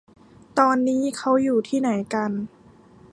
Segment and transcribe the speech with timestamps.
[0.59, 2.31] ตอนนี้เค้าอยู่ที่ไหนกัน